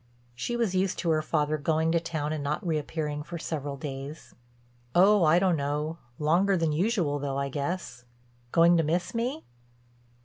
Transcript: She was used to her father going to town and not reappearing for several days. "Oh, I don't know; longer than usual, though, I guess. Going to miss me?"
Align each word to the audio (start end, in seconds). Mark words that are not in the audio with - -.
She 0.33 0.57
was 0.57 0.73
used 0.73 0.97
to 0.97 1.11
her 1.11 1.21
father 1.21 1.59
going 1.59 1.91
to 1.91 1.99
town 1.99 2.33
and 2.33 2.43
not 2.43 2.65
reappearing 2.65 3.21
for 3.21 3.37
several 3.37 3.77
days. 3.77 4.33
"Oh, 4.95 5.23
I 5.23 5.37
don't 5.37 5.55
know; 5.55 5.99
longer 6.17 6.57
than 6.57 6.71
usual, 6.71 7.19
though, 7.19 7.37
I 7.37 7.49
guess. 7.49 8.03
Going 8.51 8.77
to 8.77 8.83
miss 8.83 9.13
me?" 9.13 9.45